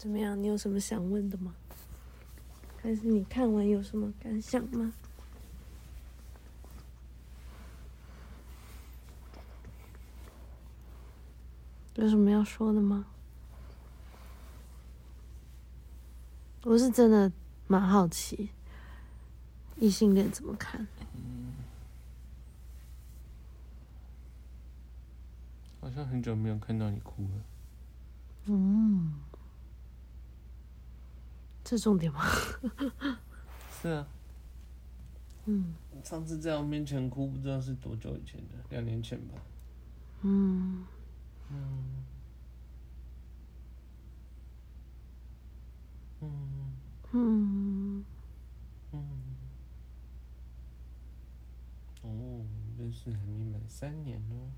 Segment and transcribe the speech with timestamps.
[0.00, 0.42] 怎么样？
[0.42, 1.54] 你有什么想问的吗？
[2.80, 4.94] 还是你看完有什么感想吗？
[11.96, 13.04] 有什么要说的吗？
[16.62, 17.30] 我是真的
[17.66, 18.48] 蛮好奇，
[19.76, 20.86] 异性恋怎么看？
[21.14, 21.52] 嗯，
[25.82, 27.44] 好像很久没有看到你哭了。
[28.46, 29.12] 嗯，
[31.70, 32.24] 这重点吗？
[33.80, 34.08] 是啊。
[35.44, 35.72] 嗯。
[36.02, 39.34] 上次在我面前哭，不知道是多久以前的，两年前吧。
[40.22, 40.84] 嗯。
[41.48, 42.04] 嗯。
[46.22, 46.74] 嗯。
[47.12, 48.04] 嗯。
[48.90, 49.00] 嗯。
[52.02, 52.44] 哦，
[52.76, 54.50] 认识还没满三年哦。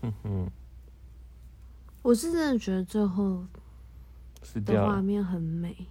[0.00, 0.50] 哼哼。
[2.04, 3.46] 我是真的觉得最后
[4.66, 5.86] 的画面很美。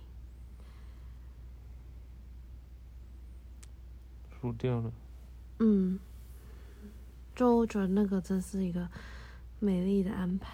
[4.39, 4.93] 输掉了。
[5.57, 5.99] 嗯，
[7.35, 8.87] 就我觉得那个真是一个
[9.59, 10.53] 美丽的安排，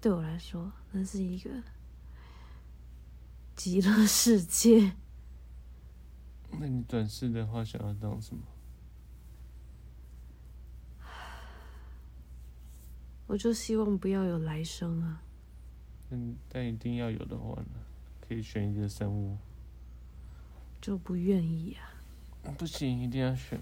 [0.00, 1.62] 对我来说，那是一个
[3.54, 4.96] 极乐世界。
[6.50, 8.42] 那你转世的话，想要当什么？
[13.32, 15.22] 我就希望不要有来生啊。
[16.10, 17.80] 嗯，但一定要有的话呢？
[18.20, 19.38] 可以选一个生物。
[20.82, 22.52] 就不愿意啊。
[22.58, 23.58] 不行，一定要选。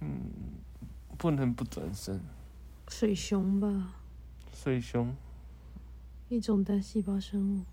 [0.00, 0.08] 嗯，
[1.18, 2.18] 不能不转身。
[2.88, 3.92] 水熊吧。
[4.54, 5.14] 水熊。
[6.30, 7.64] 一种单细胞生物。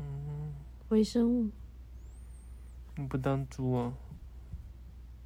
[0.00, 0.52] 嗯。
[0.88, 1.48] 微生物。
[2.96, 3.94] 你不当猪啊？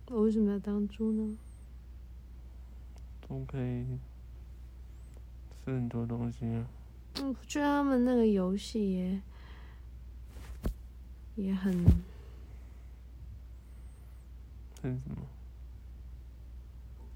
[0.09, 1.39] 我为什么要当猪呢？
[3.27, 3.87] 都可以
[5.67, 6.65] 吃很多东西啊。
[7.17, 9.21] 嗯，我觉得他们那个游戏也
[11.35, 11.73] 也很。
[14.81, 15.17] 很什么？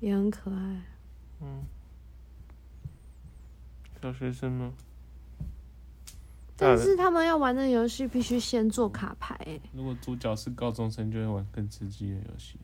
[0.00, 0.82] 也很可爱。
[1.40, 1.62] 嗯。
[4.02, 4.72] 小学生吗？
[6.56, 9.60] 但是他们要玩的游戏必须先做卡牌。
[9.72, 12.58] 如果主角是高中生，就会玩更刺激的游戏。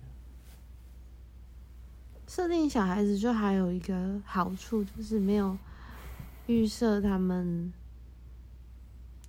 [2.27, 5.57] 设定小孩子就还有一个好处，就是没有
[6.47, 7.73] 预设他们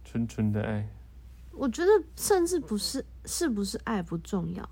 [0.03, 0.89] 纯纯的爱。
[1.51, 4.69] 我觉得甚至不是，是不是爱不重要。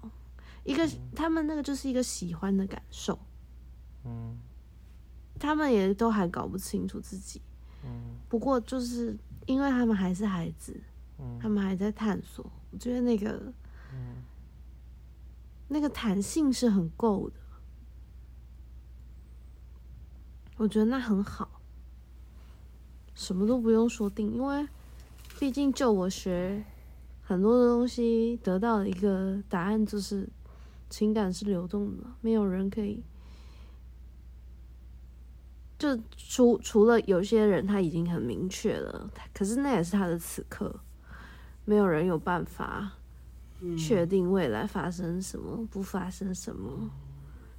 [0.63, 3.17] 一个，他们那个就是一个喜欢的感受。
[4.03, 4.37] 嗯，
[5.39, 7.41] 他们也都还搞不清楚自己。
[7.83, 9.17] 嗯，不过就是
[9.47, 10.79] 因为他们还是孩子，
[11.19, 12.45] 嗯，他们还在探索。
[12.71, 13.53] 我觉得那个，
[13.93, 14.23] 嗯，
[15.67, 17.39] 那个弹性是很够的。
[20.57, 21.54] 我觉得那很好，
[23.15, 24.67] 什么都不用说定，因为
[25.39, 26.63] 毕竟就我学
[27.23, 30.29] 很多的东西，得到的一个答案就是。
[30.87, 33.03] 情感是流动的，没有人可以。
[35.79, 40.79] 就除除了有些人他已经很明确了，可是那也是他的此刻，
[41.65, 42.93] 没有人有办法
[43.77, 46.91] 确定未来发生什么，不发生什么，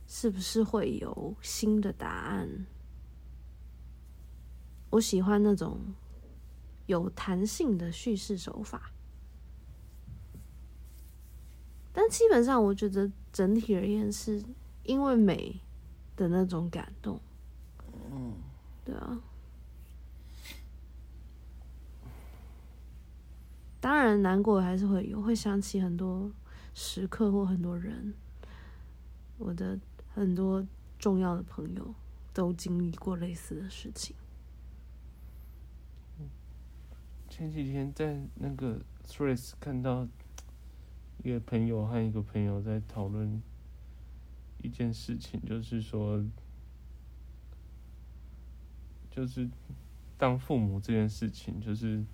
[0.06, 2.48] 是不是会有新的答案？
[4.96, 5.78] 我喜欢那种
[6.86, 8.90] 有弹性的叙事手法。
[11.92, 14.42] 但基本上，我觉得整体而言，是
[14.84, 15.60] 因为美
[16.14, 17.20] 的那种感动。
[18.10, 18.34] 嗯，
[18.84, 19.20] 对啊。
[23.80, 26.30] 当然，难过还是会有，会想起很多
[26.74, 28.14] 时刻或很多人。
[29.38, 29.78] 我的
[30.14, 30.66] 很多
[30.98, 31.94] 重要的朋友
[32.32, 34.16] 都经历过类似的事情。
[37.36, 40.08] 前几天在那个 Threads 看到。
[41.24, 43.42] 一个朋友和一个朋友在讨论
[44.62, 46.24] 一件事情，就是说，
[49.10, 49.48] 就是
[50.16, 52.04] 当父母这件事情，就是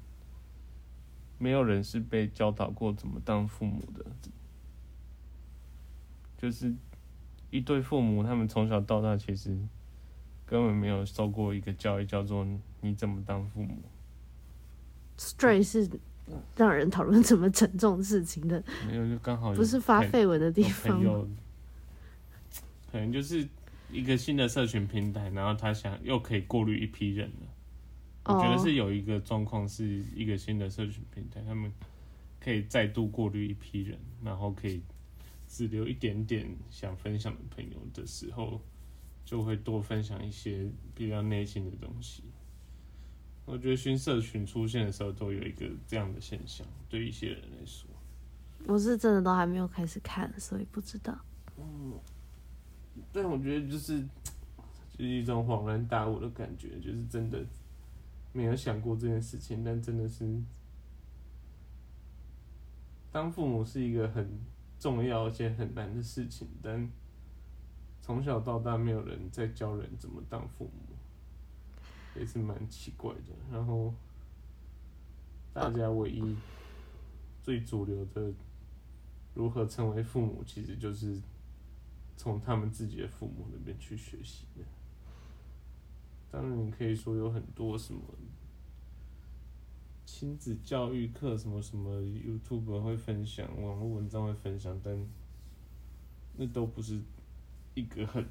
[1.37, 4.07] 没有人是被教导过怎么当父母的，
[6.39, 6.75] 就是
[7.51, 9.59] 一对父母，他们从小到大其实
[10.47, 12.47] 根本没有受过一个教育，叫做
[12.81, 13.83] 你怎么当父母。
[15.43, 15.89] Stray 是。
[16.57, 21.29] 让人讨论怎么沉重事情的，没有就刚好不是发绯闻的地方。
[22.91, 23.47] 可能就是
[23.91, 28.33] 一个新的社群平台，然后他想又可以过滤一批人了。
[28.33, 31.71] 我觉得是有一个状况，是一个新的社群平台，他们
[32.41, 34.81] 可以再度过滤一批人，然后可以
[35.49, 38.59] 只留一点点想分享的朋友的时候，
[39.25, 42.23] 就会多分享一些比较内心的东西。
[43.45, 47.89] 我觉得新社群出现的时候，都有一个这样的现象，对一些人来说。
[48.67, 51.19] 我是真的都还没有开始看，所以不知道。
[51.59, 51.99] 嗯，
[53.13, 54.01] 但我觉得就是
[54.97, 57.45] 就是一种恍然大悟的感觉，就是真的
[58.33, 60.41] 没有想过这件事情，但真的是
[63.11, 64.39] 当父母是一个很
[64.79, 66.91] 重要而且很难的事情，但。
[68.05, 70.92] 从小到大，没有人在教人怎么当父母，
[72.17, 73.33] 也是蛮奇怪的。
[73.51, 73.93] 然后，
[75.53, 76.37] 大家唯一
[77.43, 78.33] 最主流的
[79.35, 81.21] 如何成为父母，其实就是
[82.17, 84.65] 从他们自己的父母那边去学习的。
[86.31, 88.01] 当然，你可以说有很多什么
[90.05, 95.07] 亲子教育课，什么什么 YouTube 会分享，网络文章会分享，但
[96.37, 97.01] 那都不是。
[97.75, 98.23] 一个很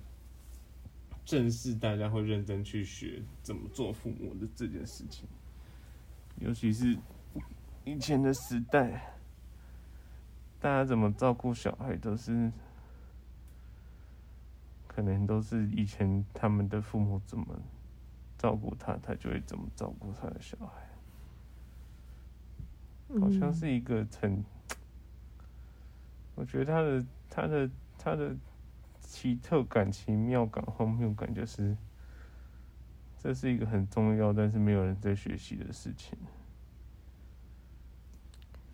[1.24, 5.28] 正式，大家会认真去学怎么做父母的这件事情，
[6.40, 6.98] 尤其是
[7.86, 9.14] 以前的时代，
[10.60, 12.52] 大家怎么照顾小孩都是，
[14.88, 17.62] 可能都是以前他们的父母怎么
[18.38, 20.90] 照顾他，他就会怎么照顾他的小孩，
[23.20, 24.44] 好像是一个很，
[26.36, 28.36] 我觉得他的他的他的。
[29.12, 31.76] 奇特感、奇妙感、荒谬感，就是
[33.18, 36.18] 这是一个很重要，但是没有人在学习的事情，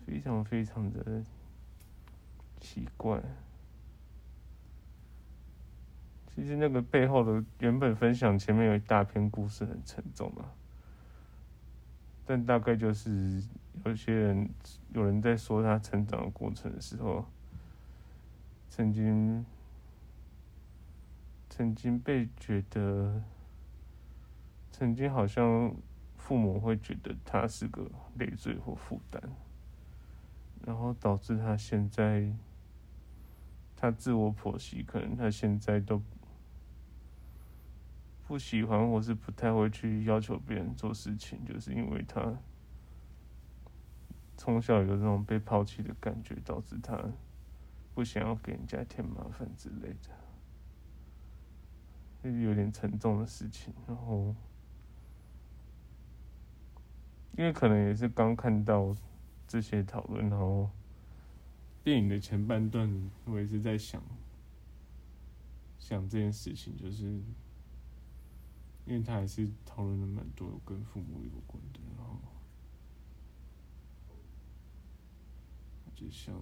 [0.06, 1.24] 非常非常的
[2.60, 3.20] 奇怪。
[6.32, 10.54] 其实那个背后的原本分享前面有一大篇故事，很沉重啊，
[12.24, 13.42] 但大概就是
[13.84, 14.48] 有些人
[14.94, 17.26] 有人在说他成长的过程的时候，
[18.70, 19.44] 曾经。
[21.50, 23.22] 曾经被觉得，
[24.70, 25.74] 曾经好像
[26.16, 29.22] 父母会觉得他是个累赘或负担，
[30.64, 32.32] 然后导致他现在，
[33.74, 36.02] 他自我剖析，可能他现在都
[38.26, 42.38] 不喜欢或是不太会去要求别人做事情，就是因为他
[44.36, 47.02] 从小有这种被抛弃的感觉，导致他
[47.94, 50.27] 不想要给人家添麻烦之类的。
[52.22, 54.34] 有点沉重的事情，然后，
[57.36, 58.94] 因为可能也是刚看到
[59.46, 60.68] 这些讨论，然后
[61.82, 64.02] 电影的前半段，我也是在想，
[65.78, 67.04] 想这件事情，就是
[68.84, 72.18] 因为他还是讨论了蛮多跟父母有关的，然后
[75.94, 76.34] 就想，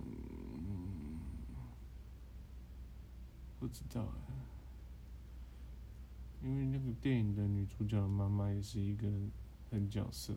[3.61, 4.56] 不知道哎。
[6.47, 9.11] 因为那个电影的女主角的妈妈也是一个
[9.69, 10.33] 很角色，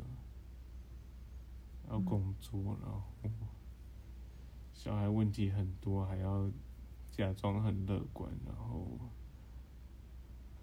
[1.87, 3.03] 要工作，然后
[4.73, 6.51] 小孩问题很多，还要
[7.11, 8.97] 假装很乐观，然后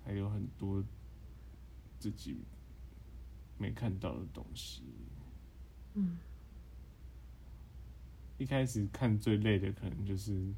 [0.04, 0.82] 还有很多
[2.00, 2.42] 自己
[3.56, 4.82] 没看到的东西。
[5.94, 6.19] 嗯，
[8.37, 10.52] 一开始看最累的可能就是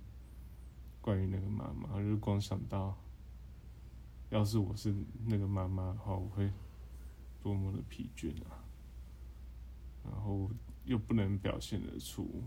[1.03, 2.97] 关于那个妈妈，就是光想到。
[4.31, 4.95] 要是我是
[5.25, 6.53] 那个妈妈的话，我会
[7.43, 8.63] 多么的疲倦啊！
[10.05, 10.51] 然后
[10.85, 12.43] 又不能表现得出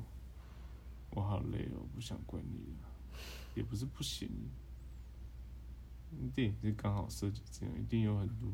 [1.10, 2.88] 我好累哦，不想管你了，
[3.56, 4.30] 也不是不行。
[6.36, 8.48] 电影是刚好设计这样，一定有很多。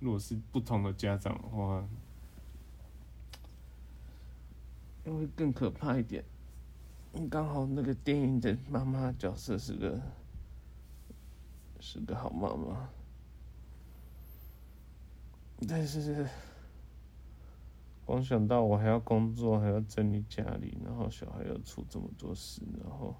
[0.00, 1.86] 如果是不同的家长的话，
[5.04, 6.24] 因为更可怕一点。
[7.30, 10.00] 刚好那个电影的妈妈角色是个。
[11.80, 12.90] 是个好妈妈，
[15.68, 16.26] 但是
[18.04, 23.14] 光想到我还要工作，还要整理家里，然后小孩要出这么多事，然后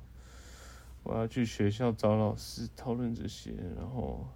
[1.04, 4.26] 我要去学校找老师讨论这些，然后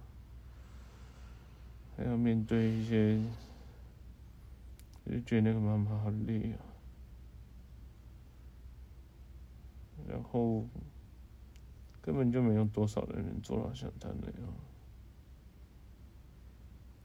[1.97, 3.21] 还要面对一些，
[5.05, 6.57] 就觉得那个妈妈好累啊，
[10.07, 10.65] 然后。
[12.03, 14.53] 根本就没有多少人能做到像他那样，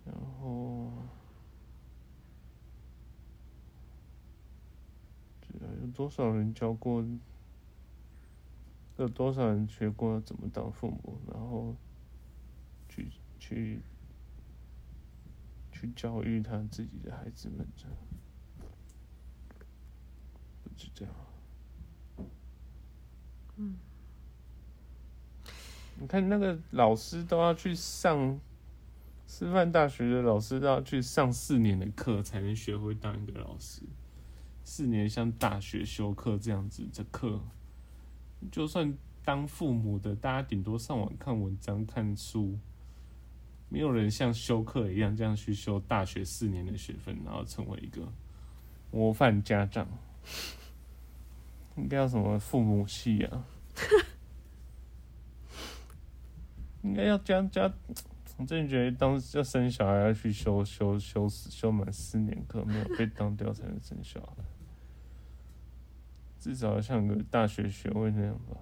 [0.05, 0.91] 然后，
[5.81, 7.05] 有多少人教过？
[8.97, 11.21] 有多少人学过怎么当父母？
[11.33, 11.77] 然后
[12.89, 13.81] 去去
[15.71, 17.65] 去教育他自己的孩子们？
[17.77, 17.97] 这样，
[20.65, 21.15] 不是这样。
[23.57, 23.88] 嗯。
[26.01, 28.39] 你看那个老师都要去上
[29.27, 33.83] 师范大学的老师都要去上四年的课才能学会当一个老师，
[34.65, 37.41] 四年像大学修课这样子的课，
[38.51, 42.57] 就算当父母的，大家顶多上网看文章、看书，
[43.69, 48.11] 没有人像修课一样这样去修大学四年的学分，然后成为一个
[48.91, 49.87] 模范家长。
[51.77, 53.45] 应该要什么父母系啊？
[56.89, 57.71] 应该要加加，
[58.39, 64.43] 我真的觉得当要生小孩要去修修修修满四年课，没有被当掉才能生小孩，
[66.41, 68.57] 至少要像个大学学位那样吧。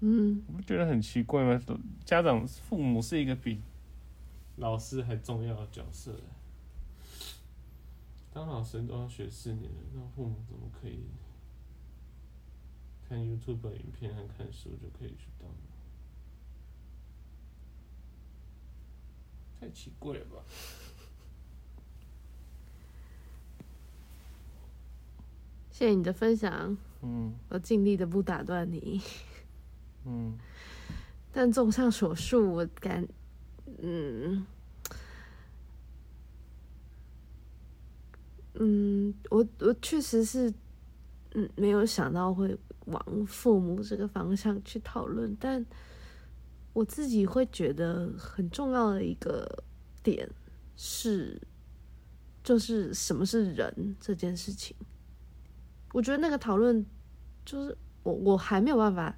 [0.00, 1.60] 嗯，你不觉得很奇怪吗？
[2.04, 3.62] 家长父母是一个比
[4.56, 6.12] 老师还重要的角色。
[8.32, 11.06] 当老师都要学四年，那父母怎么可以
[13.08, 15.48] 看 YouTube 影片和看书就可以去当？
[19.60, 20.42] 太奇怪了吧！
[25.70, 26.76] 谢谢你的分享。
[27.02, 29.00] 嗯，我尽力的不打断你。
[30.04, 30.38] 嗯，
[31.32, 33.08] 但综上所述，我感，
[33.78, 34.46] 嗯。
[38.60, 40.52] 嗯，我我确实是，
[41.34, 45.64] 嗯，没有想到会往父母这个方向去讨论，但
[46.72, 49.64] 我自己会觉得很重要的一个
[50.02, 50.28] 点
[50.76, 51.40] 是，
[52.42, 54.76] 就是什么是人这件事情。
[55.92, 56.84] 我觉得那个讨论，
[57.44, 59.16] 就是我我还没有办法，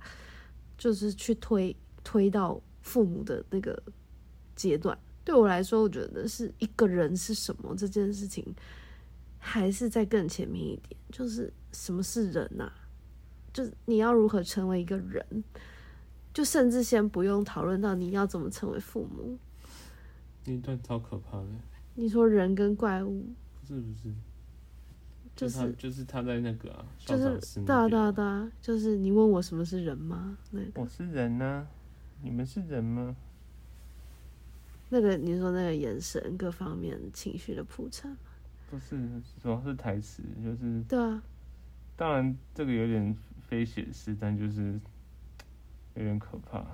[0.79, 3.83] 就是去推推到父母的那个
[4.55, 4.99] 阶段。
[5.25, 8.55] 对我来说，我觉得是一个人是什么这件事情。
[9.43, 12.71] 还是在更前面一点，就是什么是人呐、
[13.53, 15.25] 就是你要如何成为一个人，
[16.33, 19.39] 就甚至先不用讨论到你要怎么成为父母。
[20.45, 21.47] 那段超可怕的。
[21.95, 23.27] 你说人跟怪物？
[23.61, 24.13] 不是不是，
[25.37, 30.39] 就是就是他，在那个啊，就是对啊对啊对啊，就是你问我什么是人吗？
[30.51, 31.67] 那个我是人呢、啊，
[32.23, 33.15] 你们是人吗？
[34.89, 38.17] 那个你说那个眼神各方面情绪的铺陈。
[38.71, 38.97] 不是，
[39.43, 41.23] 主要是台词，就是对啊。
[41.97, 43.17] 当然，这个有点
[43.51, 44.81] 非写实，但就是
[45.95, 46.65] 有点可怕。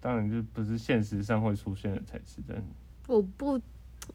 [0.00, 2.64] 当然，就不是现实上会出现的才是真
[3.06, 3.60] 我不，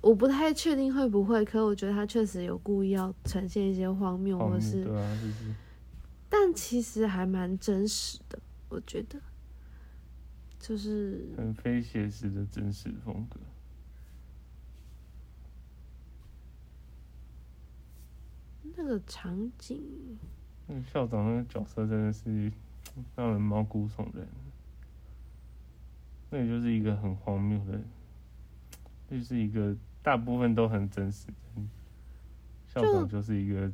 [0.02, 1.46] 我不太确定会不会。
[1.46, 5.54] 可我觉得他确实有故意要呈现一些荒谬，或是对啊，就是。
[6.28, 9.22] 但其实还蛮真实的，我觉得，
[10.60, 13.40] 就是很非写实的真实风格。
[18.78, 20.18] 那个场景，
[20.68, 22.52] 那个校长那个角色真的是
[23.16, 24.28] 让人毛骨悚然。
[26.30, 27.80] 那也就是一个很荒谬的，
[29.10, 31.28] 就是一个大部分都很真实。
[32.68, 33.72] 校长就是一个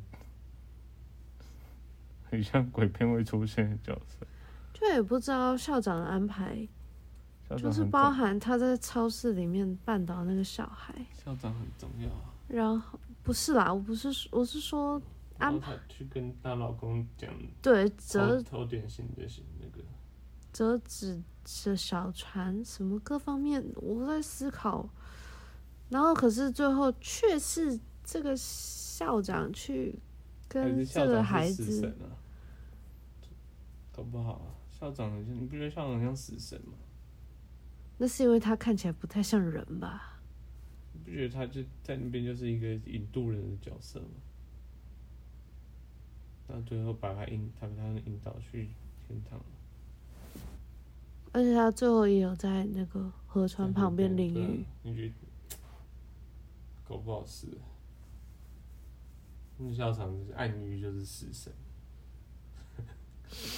[2.30, 4.26] 很像鬼片会出现的角色。
[4.74, 6.68] 就也不知道校长的安排，
[7.58, 10.94] 就是包含他在超市里面绊倒那个小孩。
[11.14, 12.34] 校长很重要啊。
[12.48, 13.00] 然后。
[13.24, 15.00] 不是啦，我不是，我是说
[15.42, 19.84] 安排去跟她老公讲，对，折偷点心的行那个
[20.54, 21.22] 折纸
[21.66, 24.90] 的小船什么各方面，我在思考。
[25.90, 30.00] 然后可是最后却是这个校长去
[30.48, 32.16] 跟这个孩子，啊、
[33.92, 36.74] 搞不好啊，校长很像，你不觉得校长像死神吗？
[37.98, 40.22] 那是因为他看起来不太像人吧？
[40.94, 44.08] 你不觉得他就在那边就是一个引渡人的角色吗？
[46.48, 48.70] 到最后把他引，他把他引导去
[49.08, 49.40] 天堂。
[51.34, 54.66] 而且他最后也有在那个河川旁边淋雨。
[54.84, 55.14] 你觉得
[56.88, 57.48] 搞不好是？
[59.58, 61.54] 那校长是暗喻就是死神，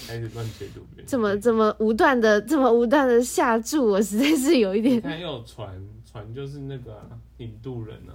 [0.08, 0.86] 开始乱解读。
[1.08, 3.86] 怎么怎么无断的这么无断的下注？
[3.88, 5.02] 我实在是有一点。
[5.02, 5.84] 他又有船。
[6.06, 8.13] 船就是那个啊，引渡人啊，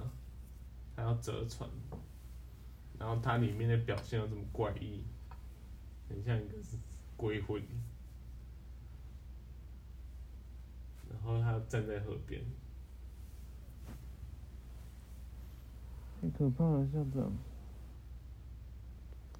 [0.95, 1.69] 还要折船，
[2.99, 5.01] 然后它里面的表现又这么怪异，
[6.09, 6.53] 很像一个
[7.15, 7.63] 鬼魂，
[11.09, 12.43] 然后他站在河边，
[16.21, 17.31] 太可怕了，校长。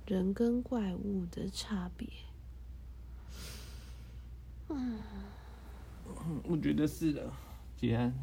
[0.07, 2.09] 人跟怪物的差别，
[4.69, 4.99] 嗯，
[6.43, 7.31] 我觉得是的。
[7.77, 8.13] 结案，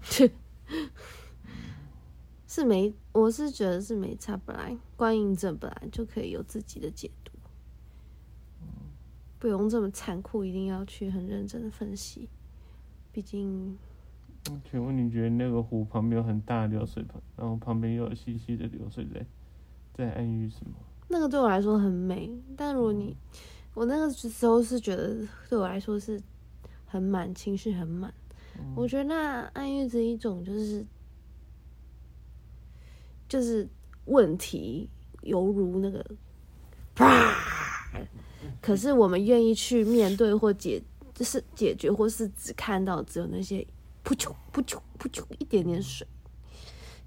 [2.54, 4.36] 是没，我是觉得是没差。
[4.36, 7.32] 本来观影者本来就可以有自己的解读，
[9.40, 12.28] 不用这么残酷，一定要去很认真的分析。
[13.10, 13.76] 毕竟，
[14.70, 19.26] 请问你觉得那个湖旁边有很大的流水盆，然后旁边又有细细的流水在
[19.92, 20.74] 在暗喻什么？
[21.08, 23.16] 那个对我来说很美，但如果你，
[23.74, 26.22] 我那个时候是觉得对我来说是
[26.86, 28.14] 很满，情绪很满。
[28.60, 30.86] 嗯、我觉得那暗喻着一种就是
[33.34, 33.68] 就是
[34.04, 34.88] 问题，
[35.22, 36.06] 犹如那个，
[38.62, 40.80] 可是我们愿意去面对或解，
[41.12, 43.66] 就是解决，或是只看到只有那些
[44.04, 46.06] 噗啾噗啾噗啾一点点水，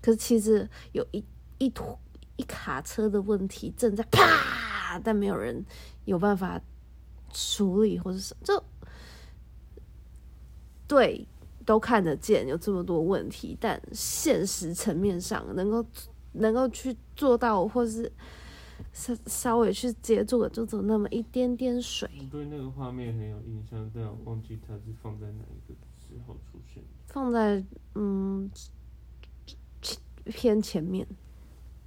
[0.02, 1.24] 可是其实有一
[1.60, 1.98] 一坨
[2.36, 5.66] 一卡车的问题正在啪，但没有人
[6.04, 6.62] 有办法
[7.32, 8.62] 处理或者什么，就
[10.90, 11.26] 对。
[11.66, 15.86] 都看得见有这么多问题，但现实层面上能够
[16.38, 18.12] 能够去做到，或是
[18.94, 22.10] 稍稍微去接住的，就走那么一点点水。
[22.20, 26.84] 我对那个画面很有印象，但我忘记它是放在哪一个时候出现。
[27.08, 27.64] 放在
[27.96, 28.50] 嗯
[30.26, 31.08] 偏前面。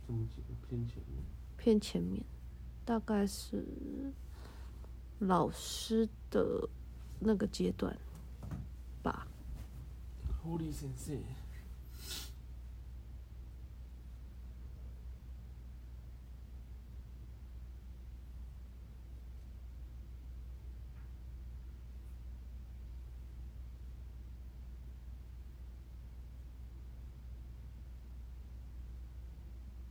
[0.06, 1.22] 这么几个偏前面？
[1.56, 2.24] 偏前面，
[2.84, 3.64] 大概是
[5.18, 6.68] 老师的
[7.20, 7.96] 那个阶段
[9.02, 9.28] 吧。
[10.42, 11.16] 狐狸先生，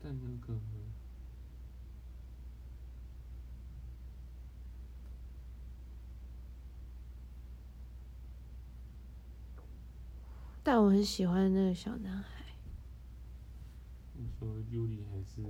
[0.09, 0.59] 但那个。
[10.63, 12.43] 但我很喜欢那个小男孩。
[14.15, 15.41] 你说尤里还是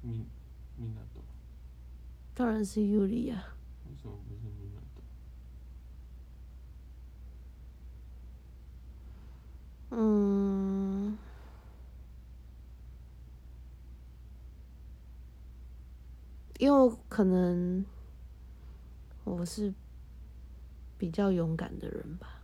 [0.00, 0.26] 米
[0.78, 1.22] 米纳多？
[2.34, 3.54] 当然是尤里呀。
[3.86, 5.02] 为什么不是米纳多？
[9.90, 10.89] 嗯，
[16.60, 17.82] 因为可能
[19.24, 19.72] 我是
[20.98, 22.42] 比较勇敢的人吧。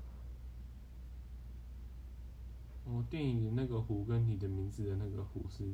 [2.86, 5.70] 我电影里那个湖跟你的名字的那个湖是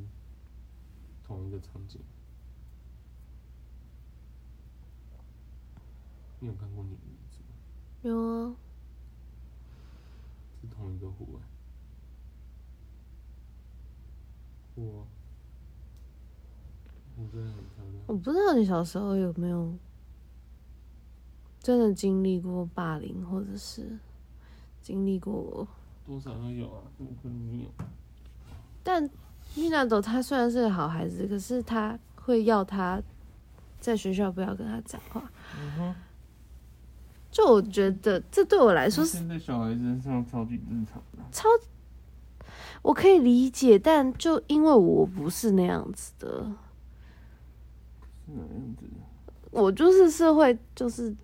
[1.25, 2.01] 同一个场景。
[6.41, 7.55] 你有看过你的名字吗？
[8.01, 8.55] 有啊。
[10.59, 11.41] 是同一个湖哎。
[14.75, 15.07] 我，
[17.15, 18.03] 湖真的很漂亮。
[18.07, 19.73] 我不知道你小时候有没有
[21.59, 23.97] 真的经历过霸凌，或者是
[24.81, 25.67] 经历过。
[26.05, 27.69] 多少都有啊，怎么可能没有？
[28.83, 29.09] 但
[29.55, 33.01] 米娜朵她虽然是个好孩子，可是他会要他
[33.79, 35.31] 在学校不要跟他讲话。
[35.57, 35.95] 嗯哼。
[37.31, 39.17] 就我觉得这对我来说是。
[39.17, 41.23] 现在小孩子身上超级正常的。
[41.31, 41.47] 超，
[42.83, 46.51] 我可以理解，但就因为我不是那样子的。
[49.51, 51.15] 我就是是会就是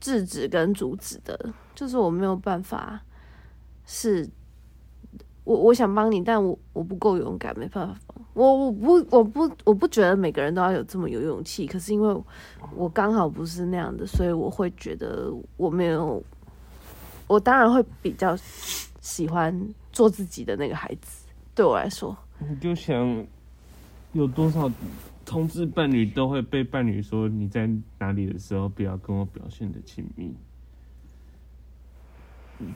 [0.00, 3.00] 制止跟阻止的，就是我没有办法。
[3.86, 4.28] 是，
[5.44, 8.24] 我我想帮你，但我我不够勇敢，没办法帮。
[8.34, 12.22] 我我不我不我不觉得每个人都要有这么有勇气，可是因为
[12.74, 16.22] 我刚好不是那样的，所以我会觉得我没有。
[17.26, 18.36] 我当然会比较
[19.00, 19.56] 喜欢
[19.92, 21.24] 做自己的那个孩子。
[21.54, 23.24] 对我来说，你就想
[24.12, 24.68] 有多少
[25.30, 30.34] 同志伴侣都会被伴侣说你在哪里的时候不要跟我表现的亲密。
[32.58, 32.74] 嗯。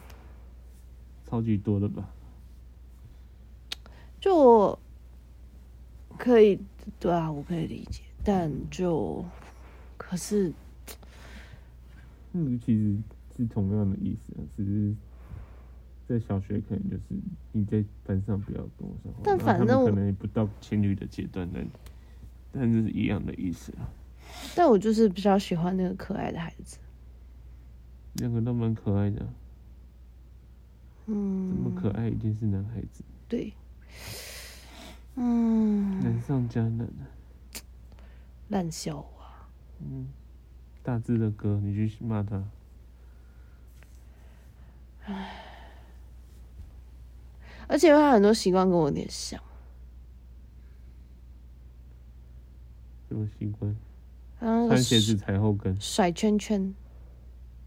[1.26, 2.08] 超级多的吧，
[4.20, 4.78] 就
[6.16, 6.60] 可以
[7.00, 9.24] 对啊，我可以理解，但就
[9.96, 10.52] 可是，
[12.34, 12.96] 嗯，其实
[13.36, 14.94] 是同样的意思啊，只是
[16.06, 17.02] 在小学可能就是
[17.50, 21.66] 你在班上不要跟我说话，但反正可能不到情侣的阶段，但
[22.54, 23.90] 但是一样的意思啊。
[24.54, 26.78] 但我就是比较喜欢那个可爱的孩子，
[28.14, 29.26] 两个都蛮可爱的。
[31.06, 33.04] 嗯，这么可爱，一定是男孩子。
[33.28, 33.52] 对，
[35.16, 37.04] 嗯，难上加难啊，
[38.48, 39.48] 烂笑话。
[39.80, 40.08] 嗯，
[40.82, 42.42] 大志的歌，你去骂他。
[45.04, 45.34] 唉，
[47.68, 49.40] 而且他很多习惯跟我有点像。
[53.14, 53.76] 什么习惯？
[54.40, 56.74] 穿鞋子踩后跟，甩圈圈。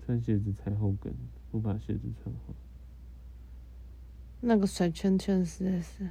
[0.05, 1.15] 穿鞋子踩后跟，
[1.49, 2.53] 不把鞋子穿好。
[4.41, 6.09] 那个甩圈圈实在是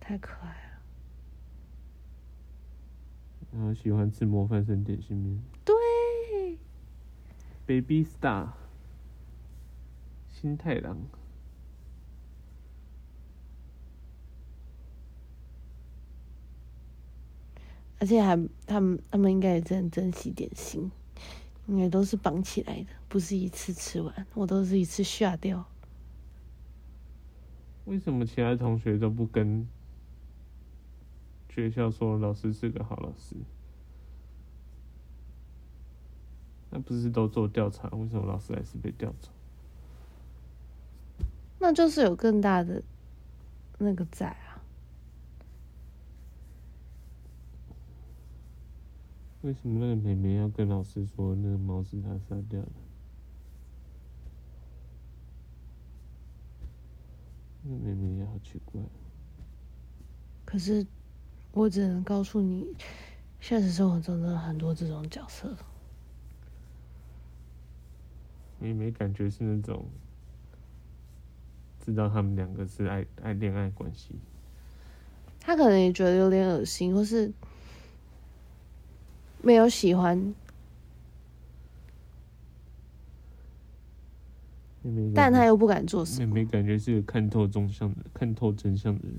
[0.00, 0.80] 太可爱了。
[3.52, 5.38] 然后喜欢吃模范生点心面。
[5.62, 6.56] 对
[7.66, 8.52] ，Baby Star，
[10.26, 10.96] 新太郎。
[18.00, 18.34] 而且还，
[18.66, 20.90] 他们他们应该也真很珍惜点心，
[21.66, 25.64] 因为都是绑起来的，不是一次吃完，我都是一次下掉。
[27.84, 29.68] 为什么其他同学都不跟
[31.48, 33.36] 学校说老师是个好老师？
[36.70, 37.88] 那不是都做调查？
[37.90, 39.28] 为什么老师还是被调走？
[41.58, 42.82] 那就是有更大的
[43.76, 44.49] 那个在啊。
[49.42, 52.72] 为什么那个妹妹要跟老师说那个猫是她杀掉的？
[57.62, 58.82] 那妹妹也好奇怪。
[60.44, 60.86] 可是，
[61.52, 62.66] 我只能告诉你，
[63.40, 65.56] 现实生活中真的很多这种角色。
[68.58, 69.86] 妹妹感觉是那种
[71.82, 74.16] 知道他们两个是爱爱恋爱关系。
[75.40, 77.32] 他可能也觉得有点恶心，或是。
[79.42, 80.34] 没有喜欢，
[85.14, 86.34] 但他又不敢做什么。
[86.34, 89.16] 妹妹感觉是个看透真相的、看透真相的人，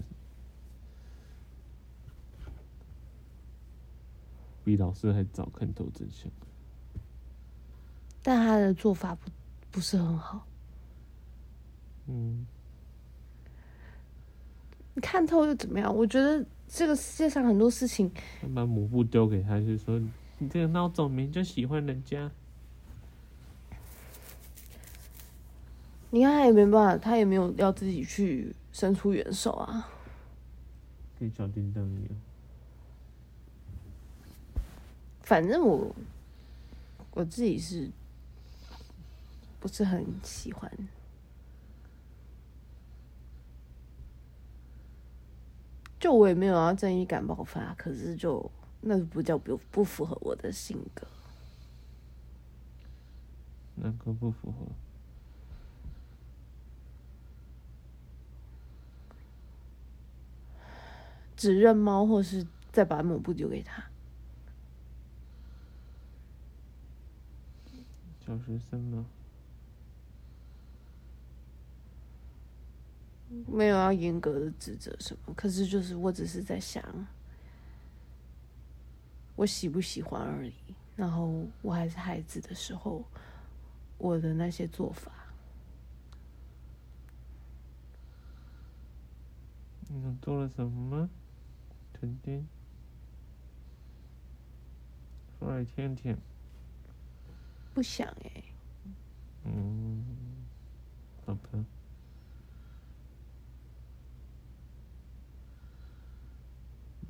[4.64, 6.32] 比老师还早看透真相。
[8.22, 9.32] 但他的做法不
[9.72, 10.46] 不是很好。
[12.08, 12.46] 嗯，
[14.94, 15.96] 你看透又怎么样？
[15.96, 16.46] 我觉得。
[16.74, 18.10] 这个世界上很多事情，
[18.42, 20.00] 他把抹布丢给他，就说
[20.40, 22.32] ：“你这个孬种，明就喜欢人家。”
[26.12, 29.90] 你看他也没办法，他也没有要自己去伸出援手啊。
[31.20, 32.16] 跟小叮当一样。
[35.22, 35.94] 反正我
[37.12, 37.90] 我自己是
[39.60, 40.72] 不是很喜欢。
[46.02, 51.06] 就我也没有要正义感爆发，可是就那不叫不不符合我的性格。
[53.76, 54.66] 那个不符合？
[61.38, 63.84] 只认猫，或是再把抹布丢给他。
[68.26, 69.06] 小学生吗？
[73.48, 76.84] 没有要严格的指责什么，可是就是我只是在想，
[79.36, 80.54] 我喜不喜欢而已。
[80.96, 83.04] 然后我还是孩子的时候，
[83.98, 85.12] 我的那些做法。
[89.88, 91.10] 你做了什么吗？
[91.94, 92.48] 肯定
[95.40, 96.18] 说来听听。
[97.74, 98.44] 不想哎。
[99.46, 100.04] 嗯，
[101.26, 101.66] 好吧。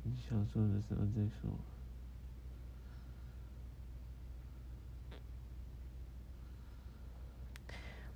[0.04, 1.50] 你想说的时候再说。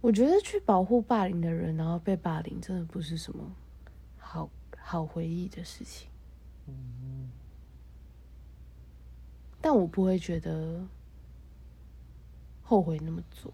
[0.00, 3.56] 我觉得去保护霸凌的人，然后被霸凌，真的不是什么
[4.18, 6.08] 好好回忆的事情。
[6.66, 7.30] 嗯。
[9.60, 10.86] 但我不会觉得
[12.62, 13.52] 后悔那么做。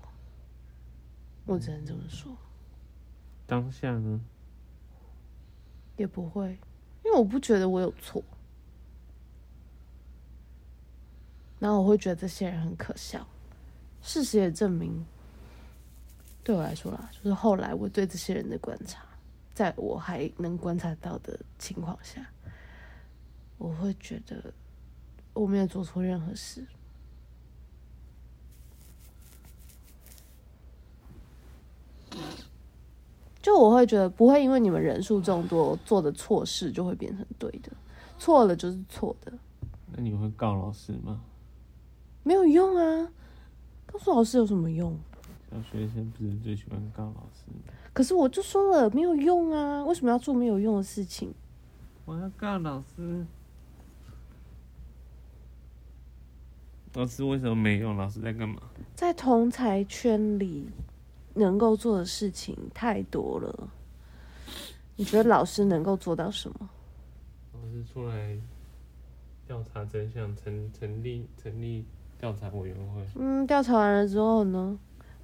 [1.46, 2.36] 我只能这么说。
[3.46, 4.20] 当下呢？
[5.96, 6.58] 也不会。
[7.04, 8.22] 因为我不觉得我有错，
[11.58, 13.26] 然后我会觉得这些人很可笑。
[14.02, 15.04] 事实也证明，
[16.42, 19.04] 对我来说啦，就是后来我对这些人的观察，
[19.54, 22.26] 在我还能观察到的情况下，
[23.58, 24.52] 我会觉得
[25.34, 26.66] 我没有做错任何事。
[33.42, 37.72] 就我会觉得不会因为你们人数众多做的错事就会变成对的，
[38.16, 39.32] 错了就是错的。
[39.92, 41.20] 那你会告老师吗？
[42.22, 43.08] 没有用啊，
[43.84, 44.96] 告诉老师有什么用？
[45.50, 47.74] 小学生不是最喜欢告老师吗？
[47.92, 51.34] 可是我就说了没有用啊，为什么要做没有用的事情？
[52.04, 53.26] 我要告老师。
[56.94, 57.96] 老师为什么没用？
[57.96, 58.62] 老师在干嘛？
[58.94, 60.68] 在同才圈里。
[61.34, 63.68] 能够做的事情太多了，
[64.96, 66.68] 你觉得老师能够做到什么？
[67.54, 68.36] 老师出来
[69.46, 71.84] 调查真相，成成立成立
[72.18, 73.06] 调查委员会。
[73.16, 74.78] 嗯，调查完了之后呢？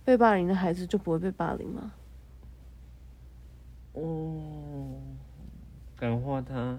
[0.04, 1.92] 被霸凌的孩子就不会被霸凌吗？
[3.92, 4.98] 哦，
[5.94, 6.78] 感化他，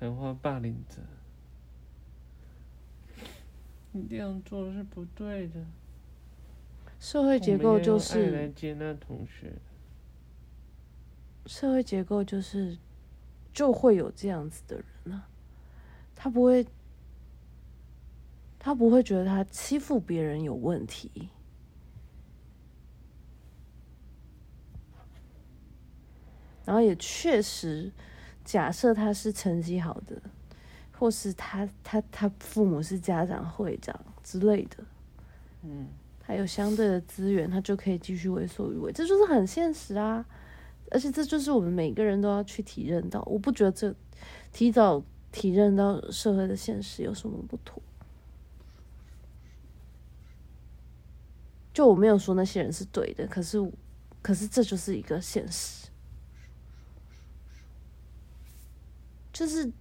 [0.00, 0.96] 感化霸凌者。
[3.92, 5.60] 你这样做是不对的。
[7.02, 9.52] 社会结构就是来接纳同学。
[11.46, 12.78] 社会结构就是
[13.52, 15.28] 就会有这样子的人呢、啊，
[16.14, 16.64] 他不会，
[18.56, 21.28] 他不会觉得他欺负别人有问题。
[26.64, 27.90] 然后也确实，
[28.44, 30.22] 假设他是成绩好的，
[30.92, 34.84] 或是他他他父母是家长会长之类的，
[35.62, 35.88] 嗯，
[36.24, 40.24] 他有相对的资源，他就可以继续为所欲为，这就是很现实啊！
[40.90, 43.94] 而且这就是我们每个人都要去体认到，我不觉得这
[44.52, 47.82] 提早体认到社会的现实有什么不妥。
[51.72, 53.58] 就我没有说那些人是对的，可是
[54.20, 55.88] 可是这就是一个现实。
[59.32, 59.72] 就是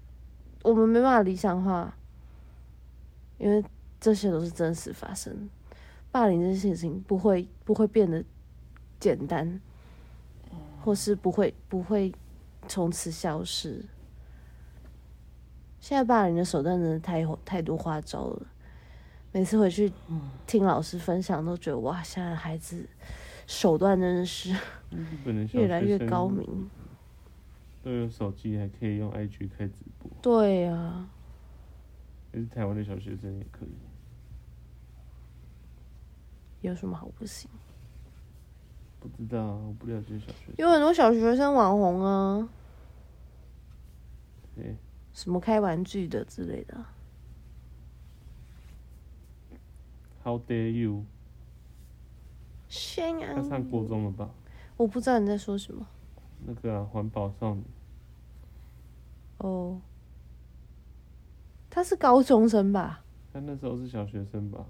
[0.64, 1.94] 我们没办法理想化，
[3.38, 3.62] 因为
[4.00, 5.50] 这些都是真实发生。
[6.12, 8.24] 霸凌这件事情不会不会变得
[9.00, 9.62] 简单，
[10.84, 12.14] 或是不会不会
[12.68, 13.86] 从此消失。
[15.80, 18.46] 现在霸凌的手段真的太太多花招了，
[19.32, 19.92] 每次回去
[20.46, 22.86] 听老师分享，都觉得哇，现在孩子
[23.48, 24.56] 手段真的是
[25.54, 26.70] 越来越高明。
[27.84, 30.12] 都有手机，还可以用 IG 开直播。
[30.22, 31.10] 对呀、啊，
[32.32, 33.72] 还是台湾的小学生也可以。
[36.62, 37.50] 有什么好不行？
[39.00, 40.56] 不知道，我不了解小学生。
[40.58, 42.50] 有很多小学生网红啊。
[44.56, 44.76] 对。
[45.14, 46.86] 什么开玩具的之类的。
[50.24, 51.04] How dare you？
[52.70, 53.36] 宣扬。
[53.36, 54.30] 他上国中了吧？
[54.78, 55.86] 我不知道你在说什么。
[56.46, 57.64] 那个啊，环保少女。
[59.40, 59.82] 哦，
[61.72, 63.04] 他是高中生吧？
[63.34, 64.64] 他那时候是小学生吧？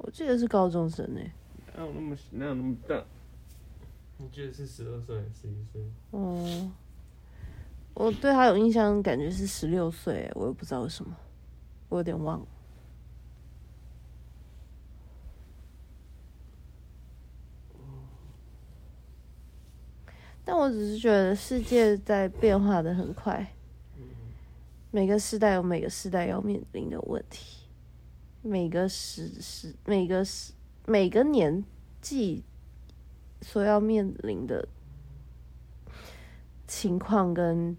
[0.00, 1.20] 我记得是高中生呢。
[1.76, 3.02] 哪有那么哪有那么大？
[4.18, 5.82] 你记得是十二岁还是十一岁？
[6.10, 6.70] 哦，
[7.94, 11.16] 我对他有印象，感觉是十六岁，我也不知道为什么，
[11.88, 12.46] 我有点忘了。
[20.44, 23.54] 但我只是觉得世界在变化的很快，
[24.90, 27.59] 每个时代有每个时代要面临的问题，
[28.42, 30.52] 每个时时每个时
[30.86, 31.64] 每个年
[32.00, 32.42] 纪
[33.42, 34.68] 所要面临的
[36.66, 37.76] 情况跟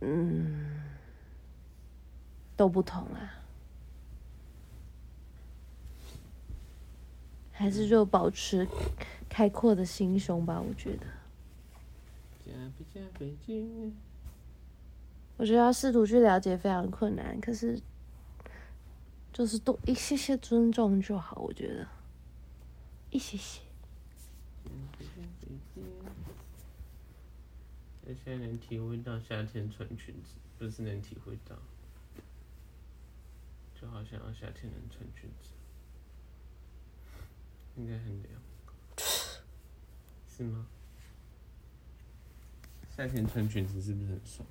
[0.00, 0.82] 嗯
[2.56, 3.42] 都不同啊，
[7.52, 8.66] 还是就保持。
[9.28, 11.06] 开阔的心胸吧，我觉得。
[15.36, 17.78] 我觉得要试图去了解非常困难，可是
[19.36, 21.42] 就是多一些些尊重就好。
[21.42, 21.86] 我觉得
[23.10, 23.60] 一些些。
[28.06, 31.54] 现在能体会到夏天穿裙子，不是能体会到，
[33.78, 35.50] 就好想要夏天能穿裙子，
[37.76, 38.40] 应该很凉。
[40.34, 40.66] 是吗？
[42.96, 44.48] 夏天穿裙子是不是很爽？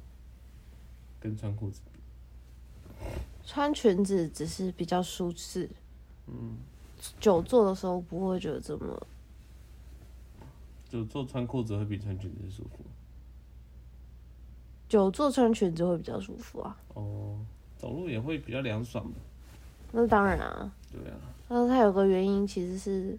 [1.20, 2.00] 跟穿裤子比，
[3.46, 5.70] 穿裙子只是比较舒适。
[6.28, 6.58] 嗯，
[7.20, 9.08] 久坐的时候不会觉得这么。
[10.90, 12.84] 久坐穿裤子会比穿裙子舒服。
[14.90, 16.78] 久坐穿裙子会比较舒服啊。
[16.96, 17.40] 哦，
[17.78, 19.06] 走路也会比较凉爽。
[19.92, 20.74] 那当然啊。
[20.92, 21.18] 对啊。
[21.48, 23.18] 那它有个原因其实是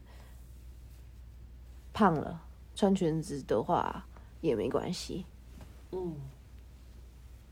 [1.92, 2.42] 胖了。
[2.74, 4.06] 穿裙子的话
[4.42, 5.24] 也没关系，
[5.92, 6.14] 嗯，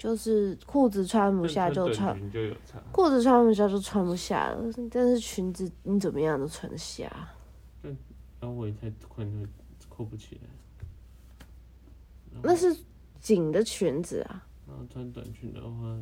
[0.04, 2.14] 就是裤子穿不下就穿，
[2.92, 4.62] 裤子穿不下就穿不下了。
[4.90, 7.10] 但是裙子你怎么样都穿得下。
[7.80, 7.96] 但
[8.42, 9.26] 腰围太宽
[9.80, 10.48] 就扣不起来。
[12.42, 12.76] 那是
[13.18, 14.46] 紧的裙子啊。
[14.68, 15.98] 然后穿短裙的话，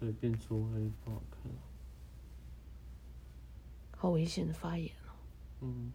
[0.00, 1.52] 对变粗会不好看。
[3.94, 5.12] 好危险的发言哦。
[5.60, 5.92] 嗯。